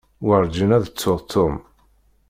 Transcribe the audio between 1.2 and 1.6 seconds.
Tom.